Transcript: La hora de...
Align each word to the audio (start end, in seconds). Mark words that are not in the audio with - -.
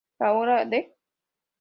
La 0.19 0.31
hora 0.33 0.65
de... 0.65 0.81